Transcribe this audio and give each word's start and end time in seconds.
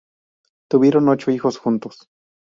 Tuvieron 0.67 1.09
ocho 1.09 1.29
hijos 1.29 1.59
juntos. 1.59 2.09